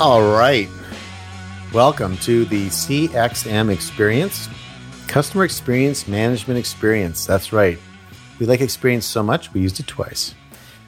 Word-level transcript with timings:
All 0.00 0.22
right. 0.22 0.66
Welcome 1.74 2.16
to 2.22 2.46
the 2.46 2.68
CXM 2.68 3.70
experience, 3.70 4.48
customer 5.08 5.44
experience 5.44 6.08
management 6.08 6.58
experience. 6.58 7.26
That's 7.26 7.52
right. 7.52 7.78
We 8.38 8.46
like 8.46 8.62
experience 8.62 9.04
so 9.04 9.22
much, 9.22 9.52
we 9.52 9.60
used 9.60 9.78
it 9.78 9.86
twice. 9.86 10.34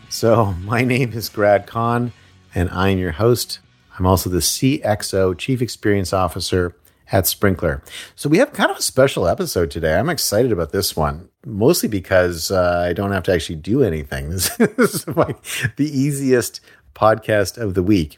So, 0.09 0.53
my 0.63 0.83
name 0.83 1.13
is 1.13 1.29
Grad 1.29 1.67
Conn, 1.67 2.15
and 2.55 2.71
I'm 2.71 2.97
your 2.97 3.13
host. 3.13 3.59
I'm 3.99 4.07
also 4.07 4.31
the 4.31 4.39
CXO, 4.39 5.37
Chief 5.37 5.61
Experience 5.61 6.15
Officer 6.15 6.75
at 7.13 7.25
Sprinklr. 7.25 7.87
So, 8.17 8.31
we 8.31 8.39
have 8.39 8.55
kind 8.55 8.71
of 8.71 8.79
a 8.79 8.83
special 8.83 9.29
episode 9.29 9.71
today. 9.71 9.99
I'm 9.99 10.09
excited 10.09 10.53
about 10.53 10.73
this 10.73 10.97
one, 10.97 11.29
mostly 11.45 11.91
because 11.91 12.51
uh, 12.51 12.87
I 12.89 12.95
don't 12.95 13.13
have 13.13 13.25
to 13.25 13.35
actually 13.35 13.57
do 13.57 13.83
anything. 13.83 14.31
This 14.31 14.59
is 14.59 15.07
my, 15.07 15.35
the 15.77 15.91
easiest 15.99 16.63
podcast 16.95 17.59
of 17.59 17.75
the 17.75 17.83
week. 17.83 18.17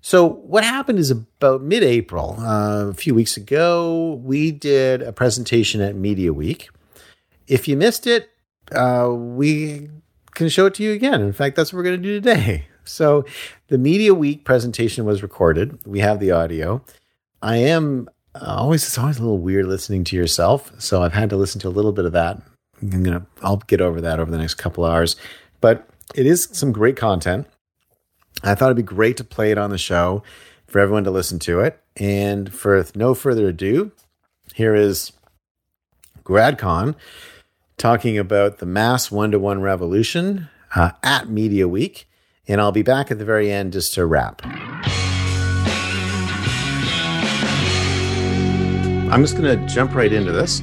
So, 0.00 0.28
what 0.28 0.64
happened 0.64 0.98
is 0.98 1.10
about 1.10 1.62
mid 1.62 1.82
April, 1.82 2.36
uh, 2.38 2.86
a 2.88 2.94
few 2.94 3.14
weeks 3.14 3.36
ago, 3.36 4.20
we 4.22 4.52
did 4.52 5.02
a 5.02 5.12
presentation 5.12 5.80
at 5.80 5.96
Media 5.96 6.32
Week. 6.32 6.68
If 7.46 7.66
you 7.66 7.76
missed 7.76 8.06
it, 8.06 8.30
uh, 8.72 9.10
we 9.10 9.90
can 10.32 10.48
show 10.48 10.66
it 10.66 10.74
to 10.74 10.82
you 10.82 10.92
again. 10.92 11.20
In 11.20 11.32
fact, 11.32 11.56
that's 11.56 11.72
what 11.72 11.78
we're 11.78 11.84
going 11.84 12.02
to 12.02 12.08
do 12.08 12.20
today. 12.20 12.66
So, 12.88 13.26
the 13.66 13.76
Media 13.76 14.14
Week 14.14 14.46
presentation 14.46 15.04
was 15.04 15.22
recorded. 15.22 15.78
We 15.84 16.00
have 16.00 16.20
the 16.20 16.30
audio. 16.30 16.82
I 17.42 17.58
am 17.58 18.08
uh, 18.34 18.56
always, 18.60 18.82
it's 18.86 18.96
always 18.96 19.18
a 19.18 19.20
little 19.20 19.36
weird 19.36 19.66
listening 19.66 20.04
to 20.04 20.16
yourself. 20.16 20.72
So, 20.78 21.02
I've 21.02 21.12
had 21.12 21.28
to 21.28 21.36
listen 21.36 21.60
to 21.60 21.68
a 21.68 21.76
little 21.76 21.92
bit 21.92 22.06
of 22.06 22.12
that. 22.12 22.40
I'm 22.80 22.88
going 22.88 23.20
to, 23.20 23.26
I'll 23.42 23.58
get 23.58 23.82
over 23.82 24.00
that 24.00 24.20
over 24.20 24.30
the 24.30 24.38
next 24.38 24.54
couple 24.54 24.86
hours. 24.86 25.16
But 25.60 25.86
it 26.14 26.24
is 26.24 26.48
some 26.52 26.72
great 26.72 26.96
content. 26.96 27.46
I 28.42 28.54
thought 28.54 28.66
it'd 28.66 28.76
be 28.76 28.82
great 28.82 29.16
to 29.16 29.24
play 29.24 29.50
it 29.50 29.58
on 29.58 29.70
the 29.70 29.78
show 29.78 30.22
for 30.66 30.78
everyone 30.78 31.04
to 31.04 31.10
listen 31.10 31.38
to 31.40 31.60
it. 31.60 31.80
And 31.96 32.52
for 32.52 32.84
no 32.94 33.14
further 33.14 33.48
ado, 33.48 33.90
here 34.54 34.74
is 34.74 35.12
Grad 36.22 36.58
Conn 36.58 36.94
talking 37.76 38.18
about 38.18 38.58
the 38.58 38.66
mass 38.66 39.10
one 39.10 39.30
to 39.32 39.38
one 39.38 39.60
revolution 39.60 40.48
uh, 40.74 40.92
at 41.02 41.28
Media 41.28 41.66
Week. 41.66 42.08
And 42.46 42.60
I'll 42.60 42.72
be 42.72 42.82
back 42.82 43.10
at 43.10 43.18
the 43.18 43.24
very 43.24 43.50
end 43.50 43.72
just 43.72 43.94
to 43.94 44.06
wrap. 44.06 44.42
I'm 49.10 49.22
just 49.22 49.36
going 49.36 49.58
to 49.58 49.66
jump 49.66 49.94
right 49.94 50.12
into 50.12 50.32
this. 50.32 50.62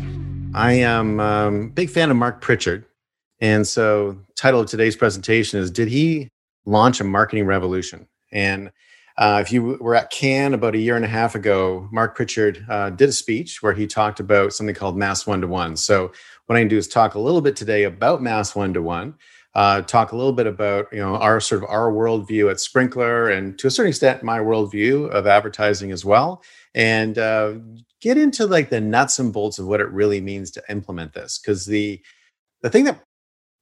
I 0.53 0.73
am 0.73 1.19
a 1.19 1.23
um, 1.23 1.69
big 1.69 1.89
fan 1.89 2.11
of 2.11 2.17
Mark 2.17 2.41
Pritchard. 2.41 2.85
And 3.41 3.67
so, 3.67 4.17
title 4.35 4.61
of 4.61 4.67
today's 4.67 4.95
presentation 4.95 5.59
is 5.59 5.69
Did 5.69 5.89
he 5.89 6.29
launch 6.65 6.99
a 6.99 7.03
marketing 7.03 7.45
revolution. 7.45 8.07
And 8.31 8.71
uh, 9.17 9.39
if 9.41 9.51
you 9.51 9.77
were 9.79 9.95
at 9.95 10.11
Cannes 10.11 10.53
about 10.53 10.75
a 10.75 10.79
year 10.79 10.95
and 10.95 11.05
a 11.05 11.09
half 11.09 11.35
ago, 11.35 11.87
Mark 11.91 12.15
Pritchard 12.15 12.65
uh, 12.69 12.89
did 12.89 13.09
a 13.09 13.13
speech 13.13 13.63
where 13.63 13.73
he 13.73 13.87
talked 13.87 14.19
about 14.19 14.53
something 14.53 14.75
called 14.75 14.97
mass 14.97 15.25
one 15.25 15.41
to 15.41 15.47
one. 15.47 15.77
So 15.77 16.11
what 16.47 16.57
I 16.57 16.61
can 16.61 16.67
do 16.67 16.77
is 16.77 16.87
talk 16.87 17.15
a 17.15 17.19
little 17.19 17.41
bit 17.41 17.55
today 17.55 17.83
about 17.83 18.21
mass 18.21 18.55
one 18.55 18.73
to 18.73 18.81
one. 18.81 19.15
Talk 19.55 20.11
a 20.11 20.17
little 20.17 20.33
bit 20.33 20.47
about 20.47 20.87
you 20.91 20.99
know 20.99 21.15
our 21.15 21.39
sort 21.39 21.63
of 21.63 21.69
our 21.69 21.91
worldview 21.91 22.51
at 22.51 22.57
Sprinklr, 22.57 23.35
and 23.35 23.57
to 23.57 23.67
a 23.67 23.71
certain 23.71 23.89
extent 23.89 24.21
my 24.21 24.39
worldview 24.39 25.09
of 25.09 25.27
advertising 25.27 25.93
as 25.93 26.03
well, 26.03 26.43
and 26.73 27.17
uh, 27.17 27.53
get 28.01 28.17
into 28.17 28.45
like 28.45 28.69
the 28.69 28.81
nuts 28.81 29.17
and 29.17 29.31
bolts 29.31 29.57
of 29.57 29.65
what 29.65 29.79
it 29.79 29.89
really 29.91 30.19
means 30.19 30.51
to 30.51 30.63
implement 30.67 31.13
this. 31.13 31.39
Because 31.39 31.65
the 31.65 32.01
the 32.63 32.69
thing 32.69 32.83
that 32.83 33.01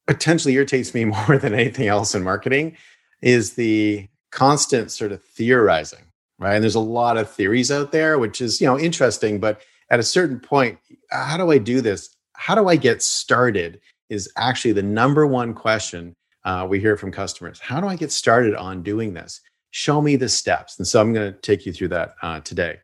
potentially 0.07 0.55
irritates 0.55 0.95
me 0.95 1.05
more 1.27 1.37
than 1.37 1.53
anything 1.53 1.87
else 1.87 2.15
in 2.15 2.23
marketing 2.23 2.75
is 3.23 3.53
the 3.53 4.07
constant 4.31 4.91
sort 4.91 5.11
of 5.11 5.23
theorizing, 5.23 6.03
right? 6.39 6.55
And 6.55 6.63
there's 6.63 6.75
a 6.75 6.79
lot 6.79 7.17
of 7.17 7.29
theories 7.29 7.71
out 7.71 7.91
there, 7.91 8.19
which 8.19 8.41
is, 8.41 8.59
you 8.59 8.67
know, 8.67 8.77
interesting, 8.77 9.39
but 9.39 9.61
at 9.89 9.99
a 9.99 10.03
certain 10.03 10.39
point, 10.39 10.77
how 11.09 11.37
do 11.37 11.49
I 11.49 11.57
do 11.57 11.81
this? 11.81 12.15
How 12.33 12.53
do 12.53 12.67
I 12.67 12.75
get 12.75 13.01
started? 13.01 13.79
Is 14.09 14.31
actually 14.37 14.73
the 14.73 14.83
number 14.83 15.25
one 15.25 15.53
question 15.53 16.13
uh, 16.43 16.67
we 16.69 16.79
hear 16.79 16.97
from 16.97 17.11
customers. 17.11 17.59
How 17.59 17.79
do 17.79 17.87
I 17.87 17.95
get 17.95 18.11
started 18.11 18.53
on 18.55 18.83
doing 18.83 19.13
this? 19.13 19.39
Show 19.71 20.01
me 20.01 20.17
the 20.17 20.29
steps. 20.29 20.77
And 20.77 20.87
so 20.87 20.99
I'm 20.99 21.13
going 21.13 21.31
to 21.31 21.39
take 21.39 21.65
you 21.65 21.73
through 21.73 21.87
that 21.89 22.15
uh, 22.21 22.41
today. 22.41 22.79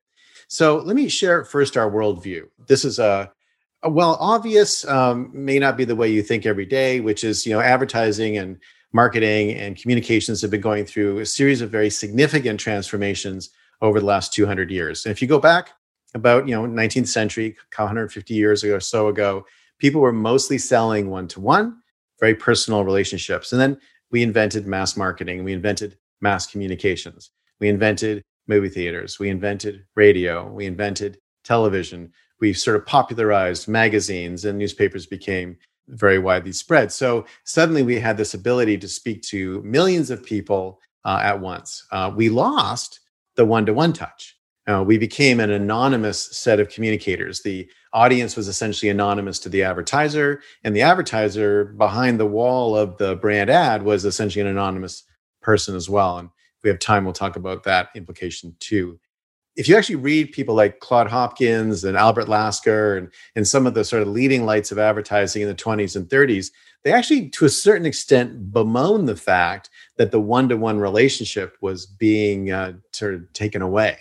So 0.47 0.77
let 0.77 0.95
me 0.95 1.09
share 1.09 1.43
first 1.43 1.77
our 1.77 1.91
worldview. 1.91 2.43
This 2.67 2.85
is 2.85 2.97
a, 2.97 3.31
well 3.83 4.17
obvious, 4.19 4.85
um, 4.87 5.29
may 5.33 5.59
not 5.59 5.77
be 5.77 5.85
the 5.85 5.95
way 5.95 6.09
you 6.09 6.23
think 6.23 6.45
every 6.45 6.65
day, 6.65 6.99
which 6.99 7.23
is 7.23 7.45
you 7.45 7.53
know 7.53 7.61
advertising 7.61 8.37
and 8.37 8.57
marketing 8.93 9.51
and 9.53 9.77
communications 9.77 10.41
have 10.41 10.51
been 10.51 10.61
going 10.61 10.85
through 10.85 11.19
a 11.19 11.25
series 11.25 11.61
of 11.61 11.69
very 11.69 11.89
significant 11.89 12.59
transformations 12.59 13.49
over 13.81 13.99
the 13.99 14.05
last 14.05 14.33
200 14.33 14.71
years. 14.71 15.05
And 15.05 15.11
if 15.11 15.21
you 15.21 15.27
go 15.27 15.39
back 15.39 15.71
about, 16.15 16.47
you 16.47 16.55
know, 16.55 16.63
19th 16.63 17.07
century, 17.07 17.55
150 17.75 18.33
years 18.33 18.63
ago 18.63 18.75
or 18.75 18.79
so 18.79 19.07
ago, 19.07 19.45
people 19.77 20.01
were 20.01 20.11
mostly 20.11 20.57
selling 20.57 21.09
one 21.09 21.27
to 21.29 21.39
one, 21.39 21.77
very 22.19 22.35
personal 22.35 22.83
relationships. 22.83 23.51
And 23.51 23.61
then 23.61 23.77
we 24.11 24.23
invented 24.23 24.67
mass 24.67 24.97
marketing, 24.97 25.43
we 25.43 25.53
invented 25.53 25.97
mass 26.21 26.47
communications, 26.47 27.31
we 27.59 27.69
invented 27.69 28.23
movie 28.47 28.69
theaters, 28.69 29.19
we 29.19 29.29
invented 29.29 29.85
radio, 29.95 30.51
we 30.51 30.65
invented 30.65 31.19
television, 31.43 32.11
we 32.41 32.53
sort 32.53 32.75
of 32.75 32.85
popularized 32.85 33.67
magazines 33.67 34.45
and 34.45 34.57
newspapers 34.57 35.05
became 35.05 35.57
very 35.89 36.19
widely 36.19 36.51
spread. 36.51 36.91
So 36.91 37.25
suddenly 37.43 37.83
we 37.83 37.99
had 37.99 38.17
this 38.17 38.33
ability 38.33 38.77
to 38.79 38.87
speak 38.87 39.21
to 39.23 39.61
millions 39.63 40.09
of 40.09 40.23
people 40.23 40.79
uh, 41.05 41.19
at 41.23 41.39
once. 41.39 41.85
Uh, 41.91 42.11
we 42.15 42.29
lost 42.29 42.99
the 43.35 43.45
one 43.45 43.65
to 43.65 43.73
one 43.73 43.93
touch. 43.93 44.35
Uh, 44.67 44.83
we 44.83 44.97
became 44.97 45.39
an 45.39 45.49
anonymous 45.49 46.37
set 46.37 46.59
of 46.59 46.69
communicators. 46.69 47.41
The 47.41 47.69
audience 47.91 48.35
was 48.35 48.47
essentially 48.47 48.89
anonymous 48.89 49.39
to 49.39 49.49
the 49.49 49.63
advertiser, 49.63 50.41
and 50.63 50.75
the 50.75 50.83
advertiser 50.83 51.65
behind 51.65 52.19
the 52.19 52.27
wall 52.27 52.75
of 52.75 52.97
the 52.97 53.15
brand 53.15 53.49
ad 53.49 53.81
was 53.81 54.05
essentially 54.05 54.41
an 54.41 54.47
anonymous 54.47 55.05
person 55.41 55.75
as 55.75 55.89
well. 55.89 56.19
And 56.19 56.29
if 56.57 56.63
we 56.63 56.69
have 56.69 56.77
time, 56.77 57.03
we'll 57.03 57.13
talk 57.13 57.35
about 57.35 57.63
that 57.63 57.89
implication 57.95 58.55
too 58.59 58.99
if 59.59 59.67
you 59.67 59.75
actually 59.75 59.97
read 59.97 60.31
people 60.31 60.55
like 60.55 60.79
Claude 60.79 61.09
Hopkins 61.09 61.83
and 61.83 61.97
Albert 61.97 62.29
Lasker 62.29 62.95
and, 62.95 63.11
and 63.35 63.45
some 63.45 63.67
of 63.67 63.73
the 63.73 63.83
sort 63.83 64.01
of 64.01 64.07
leading 64.07 64.45
lights 64.45 64.71
of 64.71 64.79
advertising 64.79 65.41
in 65.41 65.49
the 65.49 65.53
20s 65.53 65.97
and 65.97 66.07
30s, 66.07 66.51
they 66.85 66.93
actually, 66.93 67.27
to 67.31 67.43
a 67.43 67.49
certain 67.49 67.85
extent, 67.85 68.53
bemoan 68.53 69.03
the 69.03 69.17
fact 69.17 69.69
that 69.97 70.11
the 70.11 70.19
one-to-one 70.21 70.79
relationship 70.79 71.57
was 71.59 71.85
being 71.85 72.51
uh, 72.51 72.71
sort 72.93 73.15
of 73.15 73.33
taken 73.33 73.61
away. 73.61 73.97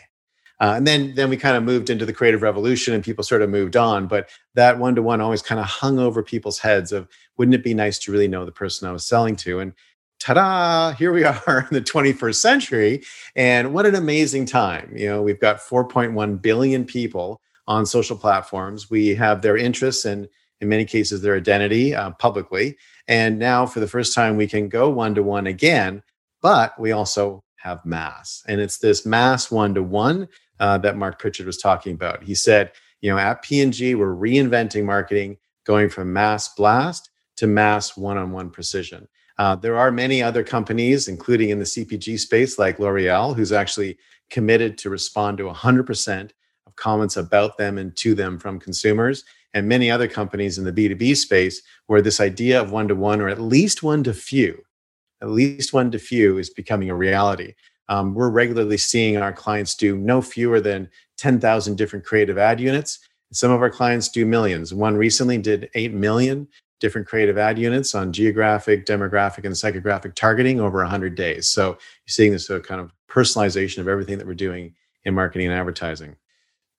Uh, 0.61 0.75
and 0.77 0.87
then, 0.87 1.17
then 1.17 1.29
we 1.29 1.37
kind 1.37 1.57
of 1.57 1.65
moved 1.65 1.91
into 1.91 2.07
the 2.07 2.13
creative 2.13 2.43
revolution 2.43 2.95
and 2.95 3.03
people 3.03 3.25
sort 3.25 3.43
of 3.43 3.51
moved 3.51 3.77
on. 3.77 4.07
But 4.07 4.29
that 4.55 4.79
one-to-one 4.79 5.21
always 5.21 5.43
kind 5.43 5.61
of 5.61 5.67
hung 5.67 5.99
over 5.99 6.23
people's 6.23 6.61
heads 6.61 6.93
of, 6.93 7.09
wouldn't 7.37 7.57
it 7.57 7.65
be 7.65 7.75
nice 7.75 7.99
to 8.01 8.13
really 8.13 8.29
know 8.29 8.45
the 8.45 8.53
person 8.53 8.87
I 8.87 8.93
was 8.93 9.05
selling 9.05 9.35
to? 9.37 9.59
And 9.59 9.73
ta-da 10.19 10.93
here 10.93 11.12
we 11.12 11.25
are 11.47 11.67
in 11.71 11.75
the 11.75 11.81
21st 11.81 12.34
century 12.34 13.03
and 13.37 13.73
what 13.73 13.87
an 13.87 13.95
amazing 13.95 14.47
time. 14.47 14.93
You 14.97 15.09
know 15.09 15.23
we've 15.23 15.41
got 15.41 15.59
4.1 15.59 16.43
billion 16.43 16.84
people 16.84 17.41
on 17.67 17.87
social 17.87 18.17
platforms. 18.17 18.91
We 18.91 19.15
have 19.15 19.43
their 19.43 19.56
interests 19.56 20.05
and 20.05 20.29
in 20.61 20.69
many 20.69 20.84
cases 20.84 21.23
their 21.23 21.37
identity 21.37 21.95
uh, 21.95 22.11
publicly. 22.12 22.77
And 23.06 23.39
now 23.39 23.67
for 23.67 23.81
the 23.81 23.89
first 23.89 24.15
time 24.15 24.37
we 24.37 24.47
can 24.47 24.69
go 24.69 24.91
one 24.91 25.15
to 25.15 25.23
one 25.23 25.47
again 25.47 26.03
but 26.41 26.79
we 26.79 26.93
also 26.93 27.43
have 27.56 27.85
mass. 27.85 28.45
And 28.47 28.61
it's 28.61 28.79
this 28.79 29.05
mass 29.05 29.50
one 29.50 29.75
to 29.75 29.83
one 29.83 30.29
that 30.59 30.97
mark 30.97 31.19
pritchard 31.19 31.47
was 31.47 31.59
talking 31.59 31.95
about. 31.95 32.23
He 32.23 32.35
said 32.35 32.73
you 33.00 33.11
know 33.11 33.19
at 33.19 33.43
p&g 33.43 33.95
we're 33.95 34.15
reinventing 34.15 34.85
marketing 34.85 35.37
going 35.65 35.89
from 35.89 36.12
mass 36.12 36.53
blast 36.55 37.11
to 37.37 37.47
mass 37.47 37.97
one-on-one 37.97 38.50
precision 38.50 39.06
uh, 39.38 39.55
there 39.55 39.79
are 39.79 39.93
many 39.93 40.23
other 40.23 40.43
companies, 40.43 41.06
including 41.06 41.50
in 41.50 41.58
the 41.58 41.64
CPG 41.64 42.19
space, 42.19 42.58
like 42.58 42.79
L'Oreal, 42.79 43.37
who's 43.37 43.52
actually 43.52 43.96
committed 44.31 44.76
to 44.79 44.90
respond 44.90 45.38
to 45.38 45.44
100% 45.44 46.31
of 46.67 46.76
comments 46.76 47.17
about 47.17 47.56
them 47.56 47.79
and 47.79 47.96
to 47.96 48.14
them 48.14 48.38
from 48.38 48.58
consumers, 48.58 49.25
and 49.55 49.69
many 49.69 49.90
other 49.90 50.08
companies 50.08 50.58
in 50.58 50.64
the 50.64 50.73
B2B 50.73 51.17
space 51.17 51.62
where 51.87 52.02
this 52.02 52.20
idea 52.20 52.61
of 52.61 52.73
one 52.73 52.88
to 52.88 52.94
one 52.94 53.20
or 53.20 53.29
at 53.29 53.40
least 53.40 53.82
one 53.82 54.02
to 54.05 54.12
few, 54.12 54.62
at 55.23 55.31
least 55.31 55.73
one 55.73 55.91
to 55.93 55.99
few 55.99 56.38
is 56.38 56.50
becoming 56.50 56.91
a 56.91 56.94
reality. 56.94 57.55
Um, 57.88 58.14
we're 58.14 58.29
regularly 58.29 58.76
seeing 58.76 59.17
our 59.17 59.32
clients 59.32 59.75
do 59.75 59.96
no 59.96 60.20
fewer 60.20 60.61
than 60.61 60.91
10,000 61.17 61.76
different 61.76 62.05
creative 62.05 62.37
ad 62.37 62.61
units. 62.61 62.99
Some 63.32 63.50
of 63.50 63.62
our 63.62 63.70
clients 63.70 64.08
do 64.08 64.26
millions. 64.26 64.75
One 64.75 64.96
recently 64.96 65.38
did 65.38 65.70
8 65.75 65.94
million 65.94 66.49
different 66.81 67.07
creative 67.07 67.39
ad 67.39 67.59
units 67.59 67.95
on 67.95 68.13
geographic, 68.13 68.87
demographic, 68.87 69.45
and 69.45 69.55
psychographic 69.55 70.15
targeting 70.15 70.61
over 70.61 70.79
100 70.79 71.15
days. 71.15 71.49
So 71.49 71.71
you're 71.71 71.79
seeing 72.09 72.33
this 72.33 72.47
sort 72.47 72.61
of 72.61 72.67
kind 72.67 72.81
of 72.81 72.93
personalization 73.09 73.79
of 73.79 73.89
everything 73.89 74.19
that 74.19 74.27
we're 74.27 74.35
doing 74.35 74.75
in 75.05 75.15
marketing 75.15 75.49
and 75.49 75.57
advertising. 75.57 76.17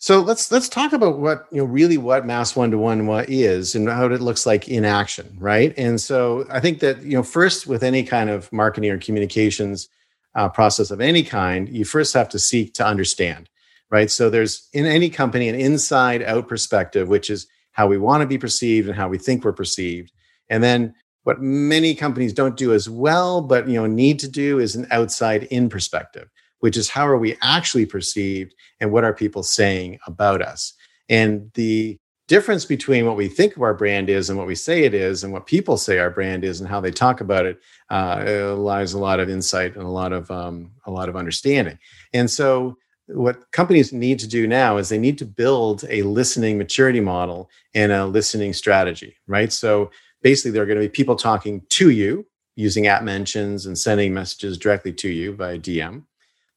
So 0.02 0.22
let's 0.22 0.50
let's 0.50 0.70
talk 0.70 0.94
about 0.94 1.20
what 1.20 1.48
you 1.52 1.58
know 1.58 1.66
really 1.66 1.98
what 1.98 2.26
mass 2.26 2.56
one 2.56 2.72
to 2.72 2.78
one 2.78 3.06
is 3.28 3.76
and 3.76 3.90
how 3.90 4.06
it 4.06 4.22
looks 4.22 4.46
like 4.46 4.70
in 4.70 4.86
action, 4.86 5.36
right? 5.38 5.74
And 5.78 6.00
so 6.00 6.46
I 6.50 6.62
think 6.62 6.80
that 6.80 7.04
you 7.04 7.18
know 7.18 7.24
first 7.24 7.68
with 7.68 7.84
any 7.84 8.04
kind 8.04 8.30
of 8.30 8.52
marketing 8.54 8.92
or 8.92 8.98
communications, 8.98 9.90
uh, 10.36 10.48
process 10.48 10.90
of 10.90 11.02
any 11.02 11.24
kind, 11.24 11.68
you 11.68 11.84
first 11.84 12.14
have 12.14 12.30
to 12.30 12.40
seek 12.40 12.74
to 12.76 12.86
understand, 12.86 13.50
right? 13.90 14.10
So 14.10 14.30
there's 14.30 14.70
in 14.72 14.86
any 14.86 15.10
company 15.10 15.50
an 15.50 15.56
inside 15.56 16.24
out 16.24 16.48
perspective, 16.48 17.10
which 17.10 17.30
is 17.30 17.48
how 17.80 17.88
we 17.88 17.98
want 17.98 18.20
to 18.20 18.28
be 18.28 18.38
perceived 18.38 18.90
and 18.90 18.98
how 18.98 19.08
we 19.08 19.18
think 19.18 19.46
we're 19.46 19.54
perceived. 19.54 20.12
And 20.50 20.62
then 20.62 20.94
what 21.24 21.40
many 21.40 21.96
companies 21.96 22.34
don't 22.34 22.58
do 22.58 22.74
as 22.74 22.90
well, 22.90 23.42
but 23.42 23.70
you 23.70 23.76
know 23.76 23.86
need 23.86 24.20
to 24.20 24.28
do 24.28 24.60
is 24.60 24.76
an 24.76 24.86
outside 24.92 25.44
in 25.44 25.70
perspective, 25.70 26.28
which 26.60 26.76
is 26.76 26.90
how 26.90 27.08
are 27.08 27.18
we 27.18 27.38
actually 27.42 27.86
perceived 27.86 28.54
and 28.82 28.92
what 28.92 29.06
are 29.06 29.14
people 29.14 29.44
saying 29.44 29.98
about 30.08 30.42
us? 30.42 30.74
And 31.08 31.50
the 31.54 31.98
difference 32.28 32.66
between 32.66 33.06
what 33.06 33.16
we 33.16 33.30
think 33.30 33.56
of 33.56 33.62
our 33.62 33.74
brand 33.74 34.10
is 34.10 34.30
and 34.30 34.38
what 34.38 34.48
we 34.48 34.56
say 34.56 34.84
it 34.84 34.94
is 34.94 35.24
and 35.24 35.32
what 35.32 35.48
people 35.48 35.78
say 35.78 36.00
our 36.00 36.10
brand 36.10 36.44
is 36.44 36.60
and 36.60 36.70
how 36.70 36.82
they 36.82 36.92
talk 36.92 37.22
about 37.22 37.46
it 37.46 37.62
uh, 37.90 38.56
lies 38.58 38.92
a 38.92 39.00
lot 39.00 39.22
of 39.22 39.30
insight 39.30 39.76
and 39.76 39.86
a 39.86 39.96
lot 40.02 40.12
of 40.12 40.30
um, 40.30 40.70
a 40.86 40.92
lot 40.92 41.08
of 41.08 41.16
understanding 41.16 41.80
and 42.14 42.30
so 42.30 42.78
what 43.10 43.52
companies 43.52 43.92
need 43.92 44.20
to 44.20 44.28
do 44.28 44.48
now 44.48 44.78
is 44.78 44.90
they 44.90 44.98
need 44.98 45.18
to 45.18 45.26
build 45.26 45.84
a 45.90 46.04
listening 46.04 46.58
maturity 46.58 47.00
model 47.00 47.50
and 47.74 47.92
a 47.92 48.06
listening 48.06 48.54
strategy 48.54 49.16
right 49.28 49.52
so 49.52 49.90
basically 50.22 50.52
there 50.52 50.64
are 50.64 50.68
going 50.68 50.80
to 50.80 50.86
be 50.86 50.90
people 50.90 51.16
talking 51.16 51.62
to 51.70 51.90
you 51.90 52.26
using 52.56 52.88
app 52.88 53.04
mentions 53.04 53.66
and 53.66 53.78
sending 53.78 54.14
messages 54.14 54.58
directly 54.58 54.94
to 54.94 55.10
you 55.10 55.34
by 55.34 55.58
dm 55.58 56.04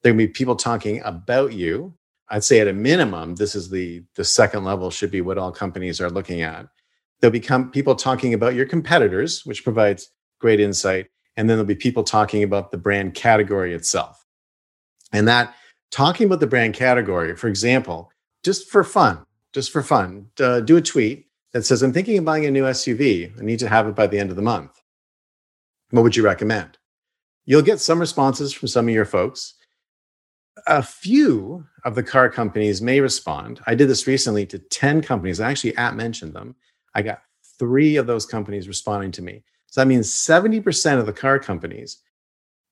there 0.02 0.10
are 0.10 0.14
going 0.14 0.18
to 0.18 0.26
be 0.26 0.28
people 0.28 0.56
talking 0.56 1.00
about 1.04 1.52
you 1.52 1.94
I'd 2.32 2.44
say 2.44 2.60
at 2.60 2.68
a 2.68 2.72
minimum, 2.72 3.34
this 3.34 3.54
is 3.54 3.68
the 3.68 4.02
the 4.16 4.24
second 4.24 4.64
level 4.64 4.90
should 4.90 5.10
be 5.10 5.20
what 5.20 5.36
all 5.36 5.52
companies 5.52 6.00
are 6.00 6.08
looking 6.08 6.40
at. 6.40 6.66
There'll 7.20 7.30
become 7.30 7.70
people 7.70 7.94
talking 7.94 8.32
about 8.32 8.54
your 8.54 8.64
competitors, 8.64 9.44
which 9.44 9.62
provides 9.62 10.08
great 10.40 10.58
insight, 10.58 11.08
and 11.36 11.48
then 11.48 11.58
there'll 11.58 11.66
be 11.66 11.74
people 11.74 12.02
talking 12.02 12.42
about 12.42 12.70
the 12.70 12.78
brand 12.78 13.12
category 13.12 13.74
itself. 13.74 14.24
And 15.12 15.28
that 15.28 15.54
talking 15.92 16.26
about 16.26 16.40
the 16.40 16.46
brand 16.48 16.74
category, 16.74 17.36
for 17.36 17.46
example, 17.46 18.10
just 18.42 18.68
for 18.68 18.82
fun, 18.82 19.24
just 19.52 19.70
for 19.70 19.82
fun, 19.82 20.26
uh, 20.40 20.58
do 20.58 20.76
a 20.76 20.82
tweet 20.82 21.28
that 21.52 21.64
says, 21.64 21.82
"I'm 21.82 21.92
thinking 21.92 22.18
of 22.18 22.24
buying 22.24 22.44
a 22.44 22.50
new 22.50 22.66
SUV. 22.66 23.32
I 23.38 23.42
need 23.42 23.60
to 23.60 23.68
have 23.68 23.86
it 23.86 23.94
by 23.94 24.08
the 24.08 24.18
end 24.18 24.30
of 24.30 24.36
the 24.36 24.42
month." 24.42 24.82
What 25.90 26.02
would 26.02 26.16
you 26.16 26.24
recommend? 26.24 26.78
You'll 27.44 27.62
get 27.62 27.78
some 27.78 28.00
responses 28.00 28.52
from 28.52 28.66
some 28.66 28.88
of 28.88 28.94
your 28.94 29.04
folks 29.04 29.54
a 30.66 30.82
few 30.82 31.66
of 31.84 31.94
the 31.94 32.02
car 32.02 32.30
companies 32.30 32.82
may 32.82 33.00
respond. 33.00 33.60
I 33.66 33.74
did 33.74 33.88
this 33.88 34.06
recently 34.06 34.46
to 34.46 34.58
10 34.58 35.02
companies. 35.02 35.40
I 35.40 35.50
actually 35.50 35.76
at 35.76 35.96
mentioned 35.96 36.34
them. 36.34 36.54
I 36.94 37.02
got 37.02 37.22
three 37.58 37.96
of 37.96 38.06
those 38.06 38.26
companies 38.26 38.68
responding 38.68 39.12
to 39.12 39.22
me. 39.22 39.44
So 39.66 39.80
that 39.80 39.86
means 39.86 40.12
70% 40.12 40.98
of 40.98 41.06
the 41.06 41.12
car 41.12 41.38
companies, 41.38 41.98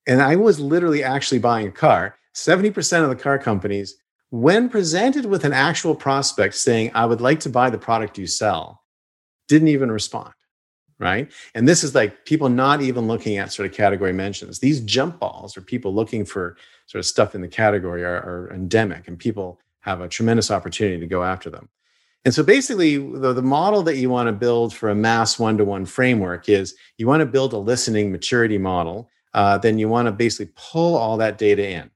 and 0.07 0.21
I 0.21 0.37
was 0.37 0.61
literally 0.61 1.03
actually 1.03 1.39
buying 1.39 1.67
a 1.67 1.73
car, 1.73 2.17
70% 2.35 3.03
of 3.03 3.09
the 3.09 3.17
car 3.17 3.39
companies, 3.39 3.97
when 4.31 4.69
presented 4.69 5.27
with 5.27 5.45
an 5.45 5.53
actual 5.53 5.95
prospect 5.95 6.55
saying, 6.55 6.93
I 6.95 7.07
would 7.07 7.21
like 7.21 7.41
to 7.41 7.51
buy 7.51 7.71
the 7.71 7.79
product 7.79 8.19
you 8.19 8.27
sell, 8.27 8.83
didn't 9.49 9.69
even 9.69 9.91
respond 9.91 10.33
right? 11.01 11.33
And 11.55 11.67
this 11.67 11.83
is 11.83 11.95
like 11.95 12.27
people 12.27 12.49
not 12.49 12.83
even 12.83 13.09
looking 13.09 13.39
at 13.39 13.53
sort 13.53 13.69
of 13.69 13.75
category 13.75 14.13
mentions. 14.13 14.61
These 14.61 14.83
jump 14.83 15.19
balls 15.19 15.57
are 15.57 15.63
people 15.63 15.93
looking 15.93 16.25
for 16.25 16.57
sort 16.87 17.01
of 17.01 17.07
stuff 17.07 17.35
in 17.35 17.41
the 17.41 17.49
category 17.49 18.05
are, 18.05 18.19
are 18.19 18.53
endemic, 18.55 19.09
and 19.09 19.19
people 19.19 19.59
have 19.81 20.01
a 20.01 20.09
tremendous 20.09 20.51
opportunity 20.51 21.01
to 21.01 21.07
go 21.07 21.25
after 21.25 21.49
them. 21.49 21.69
And 22.27 22.35
so 22.35 22.43
basically, 22.43 22.99
the, 22.99 23.33
the 23.33 23.43
model 23.43 23.83
that 23.85 23.97
you 23.97 24.11
want 24.11 24.27
to 24.27 24.33
build 24.33 24.75
for 24.75 24.91
a 24.91 24.95
mass 24.95 25.39
one 25.39 25.57
to 25.57 25.65
one 25.65 25.87
framework 25.87 26.51
is 26.51 26.75
you 26.99 27.07
want 27.07 27.21
to 27.21 27.27
build 27.27 27.55
a 27.55 27.59
listening 27.59 28.13
maturity 28.13 28.59
model. 28.59 29.09
Uh, 29.33 29.57
then 29.57 29.79
you 29.79 29.89
want 29.89 30.07
to 30.07 30.13
basically 30.13 30.53
pull 30.55 30.97
all 30.97 31.17
that 31.17 31.39
data 31.39 31.67
in. 31.67 31.91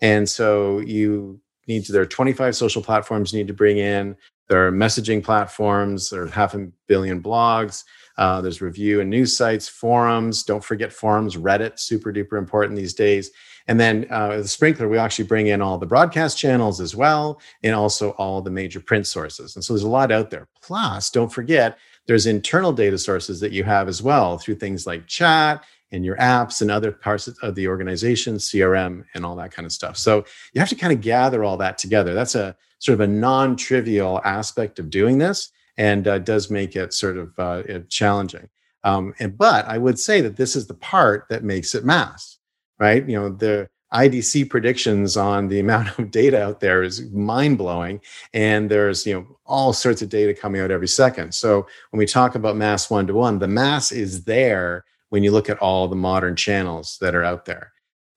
And 0.00 0.28
so 0.28 0.80
you 0.80 1.40
need 1.66 1.84
to, 1.86 1.92
there 1.92 2.02
are 2.02 2.06
25 2.06 2.56
social 2.56 2.82
platforms 2.82 3.32
you 3.32 3.38
need 3.38 3.48
to 3.48 3.54
bring 3.54 3.78
in. 3.78 4.16
There 4.48 4.66
are 4.66 4.72
messaging 4.72 5.22
platforms, 5.22 6.08
there 6.10 6.22
are 6.22 6.28
half 6.28 6.54
a 6.54 6.68
billion 6.86 7.22
blogs. 7.22 7.84
Uh, 8.16 8.40
there's 8.40 8.60
review 8.60 9.00
and 9.00 9.08
news 9.08 9.36
sites, 9.36 9.68
forums. 9.68 10.42
Don't 10.42 10.64
forget 10.64 10.92
forums, 10.92 11.36
Reddit, 11.36 11.78
super 11.78 12.12
duper 12.12 12.36
important 12.36 12.76
these 12.76 12.94
days. 12.94 13.30
And 13.68 13.78
then 13.78 14.06
uh, 14.10 14.38
the 14.38 14.42
Sprinklr, 14.42 14.90
we 14.90 14.98
actually 14.98 15.26
bring 15.26 15.48
in 15.48 15.60
all 15.62 15.78
the 15.78 15.86
broadcast 15.86 16.38
channels 16.38 16.80
as 16.80 16.96
well, 16.96 17.40
and 17.62 17.74
also 17.74 18.10
all 18.12 18.40
the 18.40 18.50
major 18.50 18.80
print 18.80 19.06
sources. 19.06 19.54
And 19.54 19.64
so 19.64 19.74
there's 19.74 19.84
a 19.84 19.88
lot 19.88 20.10
out 20.10 20.30
there. 20.30 20.48
Plus, 20.62 21.10
don't 21.10 21.32
forget, 21.32 21.78
there's 22.06 22.26
internal 22.26 22.72
data 22.72 22.98
sources 22.98 23.38
that 23.40 23.52
you 23.52 23.62
have 23.64 23.86
as 23.86 24.02
well 24.02 24.38
through 24.38 24.56
things 24.56 24.86
like 24.86 25.06
chat 25.06 25.62
and 25.92 26.04
your 26.04 26.16
apps 26.16 26.60
and 26.60 26.70
other 26.70 26.92
parts 26.92 27.28
of 27.28 27.54
the 27.54 27.68
organization, 27.68 28.36
CRM, 28.36 29.04
and 29.14 29.24
all 29.24 29.36
that 29.36 29.52
kind 29.52 29.66
of 29.66 29.72
stuff. 29.72 29.96
So 29.96 30.24
you 30.52 30.60
have 30.60 30.68
to 30.68 30.74
kind 30.74 30.92
of 30.92 31.00
gather 31.00 31.44
all 31.44 31.56
that 31.58 31.78
together. 31.78 32.14
That's 32.14 32.34
a 32.34 32.56
sort 32.78 32.94
of 32.94 33.00
a 33.00 33.06
non 33.06 33.56
trivial 33.56 34.20
aspect 34.24 34.78
of 34.78 34.90
doing 34.90 35.18
this 35.18 35.50
and 35.76 36.06
uh, 36.06 36.18
does 36.18 36.50
make 36.50 36.76
it 36.76 36.92
sort 36.92 37.16
of 37.16 37.38
uh, 37.38 37.62
challenging. 37.88 38.48
Um, 38.84 39.14
and 39.18 39.36
but 39.36 39.66
I 39.66 39.78
would 39.78 39.98
say 39.98 40.20
that 40.20 40.36
this 40.36 40.56
is 40.56 40.66
the 40.66 40.74
part 40.74 41.26
that 41.30 41.44
makes 41.44 41.74
it 41.74 41.84
mass, 41.84 42.38
right? 42.78 43.08
You 43.08 43.20
know, 43.20 43.28
the 43.30 43.68
IDC 43.92 44.50
predictions 44.50 45.16
on 45.16 45.48
the 45.48 45.60
amount 45.64 45.98
of 45.98 46.10
data 46.10 46.42
out 46.42 46.60
there 46.60 46.82
is 46.82 47.10
mind 47.10 47.58
blowing, 47.58 48.00
and 48.34 48.70
there's 48.70 49.06
you 49.06 49.14
know 49.14 49.26
all 49.46 49.72
sorts 49.72 50.02
of 50.02 50.08
data 50.08 50.34
coming 50.34 50.60
out 50.60 50.70
every 50.70 50.88
second. 50.88 51.32
So 51.34 51.66
when 51.90 51.98
we 51.98 52.06
talk 52.06 52.34
about 52.34 52.56
mass 52.56 52.90
one 52.90 53.06
to 53.06 53.14
one, 53.14 53.38
the 53.38 53.48
mass 53.48 53.92
is 53.92 54.24
there 54.24 54.84
when 55.10 55.22
you 55.22 55.30
look 55.30 55.48
at 55.48 55.58
all 55.58 55.88
the 55.88 55.96
modern 55.96 56.36
channels 56.36 56.98
that 57.00 57.14
are 57.14 57.24
out 57.24 57.44
there. 57.44 57.72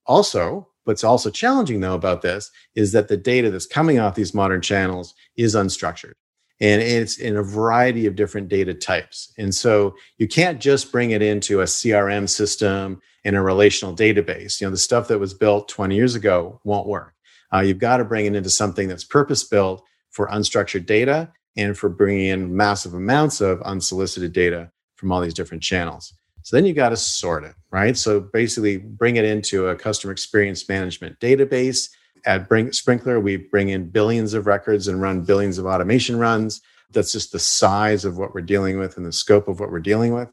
Also, 0.06 0.68
what's 0.84 1.04
also 1.04 1.30
challenging 1.30 1.80
though 1.80 1.94
about 1.94 2.22
this 2.22 2.50
is 2.74 2.92
that 2.92 3.08
the 3.08 3.16
data 3.16 3.50
that's 3.50 3.66
coming 3.66 3.98
off 3.98 4.14
these 4.14 4.34
modern 4.34 4.60
channels 4.60 5.14
is 5.36 5.54
unstructured 5.54 6.14
and 6.62 6.80
it's 6.80 7.18
in 7.18 7.36
a 7.36 7.42
variety 7.42 8.06
of 8.06 8.14
different 8.14 8.48
data 8.48 8.72
types. 8.72 9.32
And 9.36 9.52
so 9.52 9.96
you 10.18 10.28
can't 10.28 10.60
just 10.60 10.92
bring 10.92 11.10
it 11.10 11.20
into 11.20 11.60
a 11.60 11.64
CRM 11.64 12.28
system 12.28 13.00
in 13.24 13.34
a 13.34 13.42
relational 13.42 13.96
database. 13.96 14.60
You 14.60 14.68
know, 14.68 14.70
the 14.70 14.76
stuff 14.76 15.08
that 15.08 15.18
was 15.18 15.34
built 15.34 15.68
20 15.68 15.96
years 15.96 16.14
ago 16.14 16.60
won't 16.64 16.86
work. 16.86 17.14
Uh, 17.52 17.60
you've 17.60 17.78
got 17.78 17.96
to 17.96 18.04
bring 18.04 18.26
it 18.26 18.36
into 18.36 18.48
something 18.48 18.86
that's 18.86 19.04
purpose 19.04 19.42
built 19.42 19.82
for 20.10 20.28
unstructured 20.28 20.86
data 20.86 21.32
and 21.56 21.76
for 21.76 21.88
bringing 21.88 22.26
in 22.26 22.56
massive 22.56 22.94
amounts 22.94 23.40
of 23.40 23.60
unsolicited 23.62 24.32
data 24.32 24.70
from 24.94 25.10
all 25.10 25.20
these 25.20 25.34
different 25.34 25.64
channels. 25.64 26.14
So 26.42 26.56
then 26.56 26.66
you 26.66 26.74
got 26.74 26.90
to 26.90 26.96
sort 26.96 27.44
it, 27.44 27.54
right? 27.70 27.96
So 27.96 28.20
basically 28.20 28.78
bring 28.78 29.16
it 29.16 29.24
into 29.24 29.68
a 29.68 29.76
customer 29.76 30.12
experience 30.12 30.68
management 30.68 31.18
database 31.20 31.88
at 32.24 32.48
bring, 32.48 32.68
Sprinklr, 32.68 33.22
we 33.22 33.36
bring 33.36 33.68
in 33.68 33.90
billions 33.90 34.34
of 34.34 34.46
records 34.46 34.88
and 34.88 35.00
run 35.00 35.22
billions 35.22 35.58
of 35.58 35.66
automation 35.66 36.18
runs. 36.18 36.60
That's 36.90 37.12
just 37.12 37.32
the 37.32 37.38
size 37.38 38.04
of 38.04 38.18
what 38.18 38.34
we're 38.34 38.42
dealing 38.42 38.78
with 38.78 38.96
and 38.96 39.06
the 39.06 39.12
scope 39.12 39.48
of 39.48 39.60
what 39.60 39.70
we're 39.70 39.80
dealing 39.80 40.14
with. 40.14 40.30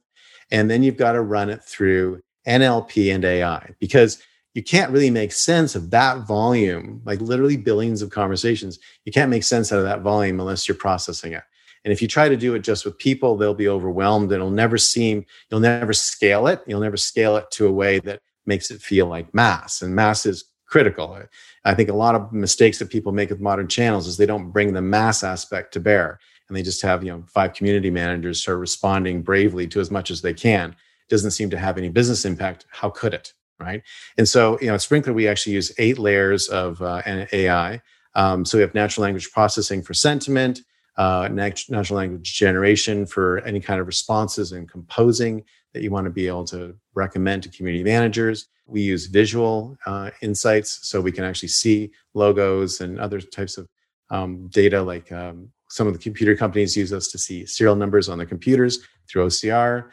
And 0.51 0.69
then 0.69 0.83
you've 0.83 0.97
got 0.97 1.13
to 1.13 1.21
run 1.21 1.49
it 1.49 1.63
through 1.63 2.21
NLP 2.47 3.13
and 3.13 3.23
AI 3.23 3.75
because 3.79 4.21
you 4.53 4.63
can't 4.63 4.91
really 4.91 5.11
make 5.11 5.31
sense 5.31 5.75
of 5.75 5.91
that 5.91 6.27
volume, 6.27 7.01
like 7.05 7.21
literally 7.21 7.57
billions 7.57 8.01
of 8.01 8.09
conversations. 8.09 8.79
You 9.05 9.11
can't 9.11 9.29
make 9.29 9.43
sense 9.43 9.71
out 9.71 9.79
of 9.79 9.85
that 9.85 10.01
volume 10.01 10.39
unless 10.39 10.67
you're 10.67 10.75
processing 10.75 11.33
it. 11.33 11.43
And 11.85 11.91
if 11.91 12.01
you 12.01 12.07
try 12.07 12.29
to 12.29 12.37
do 12.37 12.55
it 12.55 12.59
just 12.59 12.85
with 12.85 12.97
people, 12.97 13.37
they'll 13.37 13.53
be 13.53 13.69
overwhelmed. 13.69 14.31
And 14.31 14.33
it'll 14.33 14.51
never 14.51 14.77
seem, 14.77 15.25
you'll 15.49 15.59
never 15.59 15.93
scale 15.93 16.47
it. 16.47 16.61
You'll 16.67 16.81
never 16.81 16.97
scale 16.97 17.37
it 17.37 17.49
to 17.51 17.67
a 17.67 17.71
way 17.71 17.99
that 17.99 18.21
makes 18.45 18.71
it 18.71 18.81
feel 18.81 19.07
like 19.07 19.33
mass. 19.33 19.81
And 19.81 19.95
mass 19.95 20.25
is 20.25 20.43
critical. 20.69 21.19
I 21.65 21.73
think 21.73 21.89
a 21.89 21.95
lot 21.95 22.15
of 22.15 22.31
mistakes 22.31 22.79
that 22.79 22.89
people 22.89 23.11
make 23.11 23.29
with 23.29 23.39
modern 23.39 23.67
channels 23.67 24.07
is 24.07 24.17
they 24.17 24.25
don't 24.25 24.51
bring 24.51 24.73
the 24.73 24.81
mass 24.81 25.23
aspect 25.23 25.73
to 25.73 25.79
bear, 25.79 26.19
and 26.47 26.55
they 26.55 26.61
just 26.61 26.81
have 26.81 27.03
you 27.03 27.11
know 27.11 27.23
five 27.27 27.53
community 27.53 27.89
managers 27.89 28.41
start 28.41 28.59
responding 28.59 29.21
bravely 29.21 29.67
to 29.67 29.79
as 29.79 29.91
much 29.91 30.11
as 30.11 30.21
they 30.21 30.33
can. 30.33 30.69
It 30.69 31.09
doesn't 31.09 31.31
seem 31.31 31.49
to 31.49 31.57
have 31.57 31.77
any 31.77 31.89
business 31.89 32.23
impact. 32.25 32.65
How 32.69 32.89
could 32.89 33.13
it? 33.13 33.33
Right? 33.59 33.83
And 34.17 34.27
so 34.27 34.57
you 34.61 34.67
know, 34.67 34.75
at 34.75 34.79
Sprinklr 34.79 35.13
we 35.13 35.27
actually 35.27 35.53
use 35.53 35.73
eight 35.77 35.99
layers 35.99 36.47
of 36.47 36.81
uh, 36.81 37.01
AI. 37.05 37.81
Um, 38.15 38.45
so 38.45 38.57
we 38.57 38.61
have 38.61 38.73
natural 38.73 39.03
language 39.03 39.31
processing 39.31 39.81
for 39.81 39.93
sentiment, 39.93 40.61
uh, 40.99 41.29
natural 41.31 41.97
language 41.97 42.33
generation 42.35 43.05
for 43.05 43.39
any 43.45 43.61
kind 43.61 43.79
of 43.79 43.87
responses 43.87 44.51
and 44.51 44.69
composing 44.69 45.41
that 45.73 45.81
you 45.81 45.89
want 45.91 46.03
to 46.03 46.11
be 46.11 46.27
able 46.27 46.43
to 46.43 46.75
recommend 46.93 47.41
to 47.41 47.49
community 47.49 47.85
managers. 47.85 48.49
We 48.67 48.81
use 48.81 49.05
visual 49.05 49.77
uh, 49.85 50.11
insights 50.21 50.79
so 50.89 50.99
we 50.99 51.13
can 51.13 51.23
actually 51.23 51.49
see 51.49 51.91
logos 52.13 52.81
and 52.81 52.99
other 52.99 53.21
types 53.21 53.57
of 53.57 53.69
um, 54.09 54.49
data, 54.49 54.81
like 54.81 55.09
um, 55.13 55.49
some 55.69 55.87
of 55.87 55.93
the 55.93 55.99
computer 55.99 56.35
companies 56.35 56.75
use 56.75 56.91
us 56.91 57.07
to 57.07 57.17
see 57.17 57.45
serial 57.45 57.77
numbers 57.77 58.09
on 58.09 58.17
their 58.17 58.27
computers 58.27 58.79
through 59.07 59.25
OCR. 59.25 59.91